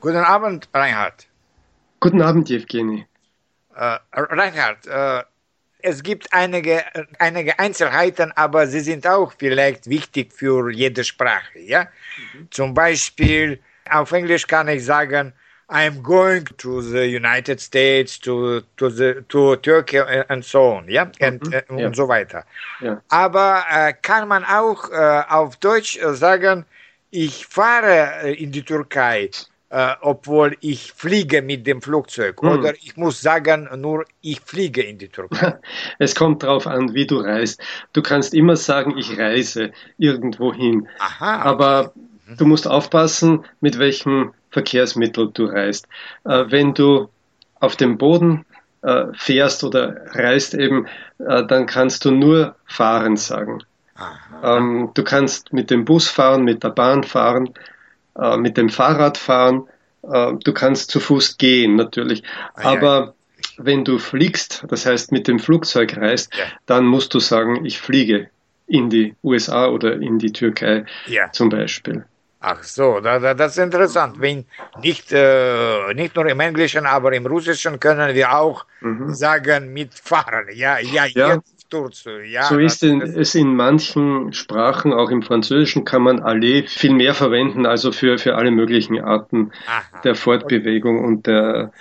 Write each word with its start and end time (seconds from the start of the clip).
Guten 0.00 0.16
Abend, 0.16 0.68
Reinhard. 0.72 1.26
Guten 2.00 2.22
Abend, 2.22 2.48
Jewgeni. 2.48 3.06
Äh, 3.76 3.98
Reinhard, 4.14 4.86
äh, 4.86 5.22
es 5.82 6.02
gibt 6.02 6.32
einige, 6.32 6.82
einige 7.18 7.58
Einzelheiten, 7.58 8.32
aber 8.32 8.66
sie 8.66 8.80
sind 8.80 9.06
auch 9.06 9.32
vielleicht 9.38 9.88
wichtig 9.88 10.32
für 10.32 10.70
jede 10.70 11.04
Sprache. 11.04 11.58
Ja? 11.58 11.84
Mhm. 12.32 12.48
Zum 12.50 12.74
Beispiel 12.74 13.58
auf 13.90 14.12
Englisch 14.12 14.46
kann 14.46 14.68
ich 14.68 14.84
sagen, 14.84 15.32
I'm 15.68 16.02
going 16.02 16.46
to 16.56 16.80
the 16.80 17.04
United 17.16 17.60
States, 17.60 18.18
to, 18.20 18.62
to, 18.76 18.88
the, 18.88 19.22
to 19.28 19.56
Turkey 19.56 20.00
and 20.28 20.44
so 20.44 20.78
on, 20.78 20.88
ja, 20.88 21.10
and, 21.20 21.44
mhm, 21.46 21.52
äh, 21.52 21.62
ja. 21.76 21.86
und 21.86 21.94
so 21.94 22.08
weiter. 22.08 22.44
Ja. 22.80 23.00
Aber 23.08 23.64
äh, 23.70 23.92
kann 24.00 24.26
man 24.26 24.44
auch 24.44 24.90
äh, 24.90 25.22
auf 25.28 25.56
Deutsch 25.56 25.98
sagen, 26.00 26.64
ich 27.10 27.46
fahre 27.46 28.24
äh, 28.24 28.42
in 28.42 28.50
die 28.50 28.64
Türkei, 28.64 29.30
äh, 29.70 29.94
obwohl 30.00 30.56
ich 30.60 30.92
fliege 30.92 31.42
mit 31.42 31.66
dem 31.66 31.80
Flugzeug. 31.80 32.42
Mhm. 32.42 32.48
Oder 32.48 32.74
ich 32.74 32.96
muss 32.96 33.20
sagen, 33.20 33.68
nur 33.76 34.04
ich 34.20 34.40
fliege 34.40 34.82
in 34.82 34.98
die 34.98 35.08
Türkei. 35.08 35.58
Es 35.98 36.14
kommt 36.14 36.42
darauf 36.42 36.66
an, 36.66 36.94
wie 36.94 37.06
du 37.06 37.18
reist. 37.18 37.60
Du 37.92 38.02
kannst 38.02 38.34
immer 38.34 38.56
sagen, 38.56 38.98
ich 38.98 39.18
reise 39.18 39.70
irgendwo 39.96 40.52
hin. 40.52 40.88
Aha. 40.98 41.42
Aber 41.42 41.92
mhm. 42.26 42.36
du 42.36 42.46
musst 42.46 42.66
aufpassen, 42.66 43.44
mit 43.60 43.78
welchem 43.78 44.32
Verkehrsmittel 44.50 45.30
du 45.32 45.46
reist. 45.46 45.86
Äh, 46.24 46.44
wenn 46.48 46.74
du 46.74 47.08
auf 47.60 47.76
dem 47.76 47.96
Boden 47.96 48.44
äh, 48.82 49.06
fährst 49.14 49.62
oder 49.62 50.00
reist 50.14 50.54
eben, 50.54 50.86
äh, 51.18 51.44
dann 51.46 51.66
kannst 51.66 52.04
du 52.04 52.10
nur 52.10 52.56
fahren 52.66 53.16
sagen. 53.16 53.62
Ähm, 54.42 54.90
du 54.94 55.04
kannst 55.04 55.52
mit 55.52 55.70
dem 55.70 55.84
Bus 55.84 56.08
fahren, 56.08 56.44
mit 56.44 56.64
der 56.64 56.70
Bahn 56.70 57.04
fahren, 57.04 57.50
äh, 58.20 58.36
mit 58.36 58.56
dem 58.56 58.68
Fahrrad 58.68 59.18
fahren. 59.18 59.68
Äh, 60.02 60.34
du 60.44 60.52
kannst 60.52 60.90
zu 60.90 61.00
Fuß 61.00 61.38
gehen 61.38 61.76
natürlich. 61.76 62.22
Ah, 62.54 62.72
Aber 62.72 63.14
wenn 63.58 63.84
du 63.84 63.98
fliegst, 63.98 64.64
das 64.68 64.86
heißt 64.86 65.12
mit 65.12 65.28
dem 65.28 65.38
Flugzeug 65.38 65.96
reist, 65.96 66.34
ja. 66.34 66.44
dann 66.66 66.86
musst 66.86 67.14
du 67.14 67.20
sagen, 67.20 67.64
ich 67.64 67.78
fliege 67.78 68.28
in 68.66 68.88
die 68.88 69.14
USA 69.22 69.66
oder 69.68 69.94
in 69.94 70.18
die 70.18 70.32
Türkei 70.32 70.84
ja. 71.06 71.30
zum 71.32 71.48
Beispiel. 71.48 72.04
Ach 72.42 72.62
so, 72.62 73.00
da, 73.00 73.18
da, 73.18 73.34
das 73.34 73.52
ist 73.52 73.62
interessant. 73.62 74.18
Wenn 74.18 74.46
nicht, 74.80 75.12
äh, 75.12 75.92
nicht 75.92 76.16
nur 76.16 76.26
im 76.26 76.40
Englischen, 76.40 76.86
aber 76.86 77.12
im 77.12 77.26
Russischen 77.26 77.78
können 77.78 78.14
wir 78.14 78.34
auch 78.34 78.64
mhm. 78.80 79.12
sagen 79.12 79.74
mit 79.74 79.92
fahren. 79.92 80.46
Ja, 80.54 80.78
ja, 80.78 81.04
ja. 81.04 81.34
Jetzt 81.34 81.59
ja, 82.20 82.44
so 82.44 82.58
ist 82.58 82.82
es 82.82 83.34
in 83.34 83.54
manchen 83.54 84.32
Sprachen, 84.32 84.92
auch 84.92 85.10
im 85.10 85.22
Französischen, 85.22 85.84
kann 85.84 86.02
man 86.02 86.20
alle 86.20 86.64
viel 86.64 86.92
mehr 86.92 87.14
verwenden, 87.14 87.66
also 87.66 87.92
für, 87.92 88.18
für 88.18 88.34
alle 88.34 88.50
möglichen 88.50 89.00
Arten 89.00 89.52
Aha. 89.66 90.00
der 90.02 90.14
Fortbewegung 90.14 91.04
und 91.04 91.26
der, 91.26 91.72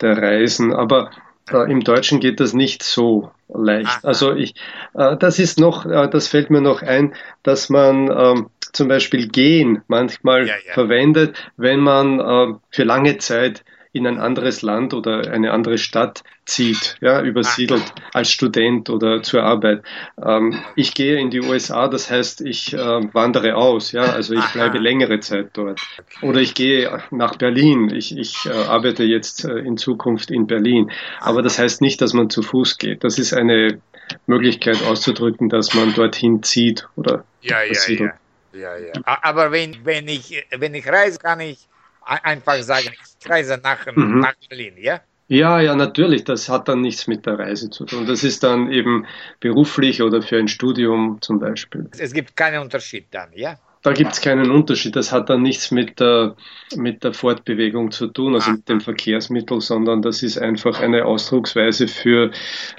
der 0.00 0.20
Reisen. 0.20 0.72
Aber 0.72 1.10
äh, 1.52 1.70
Im 1.70 1.82
Deutschen 1.82 2.20
geht 2.20 2.40
das 2.40 2.54
nicht 2.54 2.82
so 2.82 3.30
leicht. 3.48 3.88
Aha. 3.88 4.00
Also 4.08 4.34
ich, 4.34 4.54
äh, 4.94 5.16
das 5.16 5.38
ist 5.38 5.58
noch, 5.58 5.86
äh, 5.86 6.08
das 6.08 6.28
fällt 6.28 6.50
mir 6.50 6.60
noch 6.60 6.82
ein, 6.82 7.14
dass 7.42 7.68
man 7.68 8.10
ähm, 8.10 8.50
zum 8.72 8.88
Beispiel 8.88 9.28
gehen 9.28 9.82
manchmal 9.88 10.46
ja, 10.46 10.54
ja. 10.66 10.74
verwendet, 10.74 11.50
wenn 11.56 11.80
man 11.80 12.20
äh, 12.20 12.54
für 12.70 12.84
lange 12.84 13.18
Zeit 13.18 13.64
in 13.98 14.06
ein 14.06 14.18
anderes 14.18 14.62
Land 14.62 14.94
oder 14.94 15.30
eine 15.30 15.52
andere 15.52 15.76
Stadt 15.76 16.22
zieht, 16.46 16.96
ja, 17.02 17.20
übersiedelt 17.20 17.82
als 18.14 18.30
Student 18.30 18.88
oder 18.88 19.22
zur 19.22 19.42
Arbeit. 19.42 19.82
Ähm, 20.24 20.58
ich 20.76 20.94
gehe 20.94 21.18
in 21.18 21.30
die 21.30 21.42
USA, 21.42 21.88
das 21.88 22.10
heißt, 22.10 22.40
ich 22.40 22.72
äh, 22.72 22.78
wandere 22.78 23.56
aus, 23.56 23.92
ja, 23.92 24.02
also 24.02 24.34
ich 24.34 24.46
bleibe 24.46 24.78
längere 24.78 25.20
Zeit 25.20 25.50
dort. 25.52 25.80
Oder 26.22 26.40
ich 26.40 26.54
gehe 26.54 27.02
nach 27.10 27.36
Berlin. 27.36 27.90
Ich, 27.94 28.16
ich 28.16 28.46
äh, 28.46 28.50
arbeite 28.50 29.04
jetzt 29.04 29.44
äh, 29.44 29.58
in 29.58 29.76
Zukunft 29.76 30.30
in 30.30 30.46
Berlin. 30.46 30.90
Aber 31.20 31.42
das 31.42 31.58
heißt 31.58 31.82
nicht, 31.82 32.00
dass 32.00 32.14
man 32.14 32.30
zu 32.30 32.42
Fuß 32.42 32.78
geht. 32.78 33.04
Das 33.04 33.18
ist 33.18 33.34
eine 33.34 33.80
Möglichkeit 34.26 34.82
auszudrücken, 34.84 35.50
dass 35.50 35.74
man 35.74 35.92
dorthin 35.92 36.42
zieht 36.42 36.88
oder 36.96 37.24
ja, 37.42 37.62
ja, 37.62 37.72
ja. 37.88 38.12
ja, 38.54 38.76
ja. 38.78 38.92
Aber 39.04 39.52
wenn, 39.52 39.84
wenn 39.84 40.08
ich, 40.08 40.44
wenn 40.56 40.74
ich 40.74 40.86
reise, 40.88 41.18
kann 41.18 41.40
ich 41.40 41.68
einfach 42.08 42.62
sagen, 42.62 42.90
ich 43.20 43.30
reise 43.30 43.60
nach, 43.62 43.86
mhm. 43.94 44.20
nach 44.20 44.34
Berlin, 44.48 44.74
ja? 44.78 45.00
Ja, 45.28 45.60
ja, 45.60 45.74
natürlich. 45.74 46.24
Das 46.24 46.48
hat 46.48 46.68
dann 46.68 46.80
nichts 46.80 47.06
mit 47.06 47.26
der 47.26 47.38
Reise 47.38 47.68
zu 47.68 47.84
tun. 47.84 48.06
Das 48.06 48.24
ist 48.24 48.42
dann 48.42 48.72
eben 48.72 49.06
beruflich 49.40 50.02
oder 50.02 50.22
für 50.22 50.38
ein 50.38 50.48
Studium 50.48 51.18
zum 51.20 51.38
Beispiel. 51.38 51.88
Es 51.98 52.12
gibt 52.12 52.34
keinen 52.34 52.62
Unterschied 52.62 53.08
dann, 53.10 53.30
ja? 53.34 53.58
Da 53.82 53.92
gibt 53.92 54.12
es 54.12 54.20
keinen 54.20 54.50
Unterschied. 54.50 54.96
Das 54.96 55.12
hat 55.12 55.28
dann 55.28 55.42
nichts 55.42 55.70
mit 55.70 56.00
der, 56.00 56.34
mit 56.74 57.04
der 57.04 57.12
Fortbewegung 57.12 57.90
zu 57.90 58.08
tun, 58.08 58.34
also 58.34 58.50
ah. 58.50 58.54
mit 58.54 58.68
dem 58.68 58.80
Verkehrsmittel, 58.80 59.60
sondern 59.60 60.02
das 60.02 60.22
ist 60.22 60.38
einfach 60.38 60.80
eine 60.80 61.04
Ausdrucksweise 61.04 61.88
für 61.88 62.30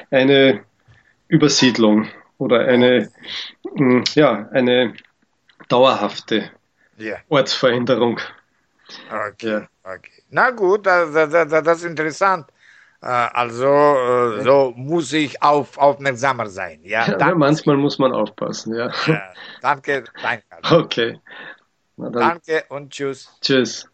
eine 0.09 0.61
Übersiedlung 1.27 2.07
oder 2.39 2.61
eine, 2.65 3.09
mm, 3.75 4.01
ja, 4.15 4.49
eine 4.51 4.93
dauerhafte 5.69 6.49
yeah. 6.99 7.19
Ortsveränderung. 7.29 8.19
Okay, 9.09 9.67
okay. 9.83 10.23
Na 10.29 10.51
gut, 10.51 10.85
das, 10.85 11.11
das, 11.13 11.49
das 11.49 11.77
ist 11.79 11.85
interessant. 11.85 12.47
Äh, 13.01 13.07
also 13.07 13.65
äh, 13.65 14.43
so 14.43 14.73
muss 14.75 15.13
ich 15.13 15.41
auf, 15.41 15.77
aufmerksamer 15.77 16.47
sein. 16.47 16.81
Ja, 16.83 17.17
ja 17.17 17.35
manchmal 17.35 17.77
muss 17.77 17.97
man 17.99 18.11
aufpassen. 18.13 18.75
Ja. 18.75 18.91
ja 19.07 19.33
danke, 19.61 20.03
danke. 20.21 20.43
Okay. 20.71 21.19
Danke 21.97 22.63
und 22.69 22.91
tschüss. 22.91 23.29
Tschüss. 23.41 23.88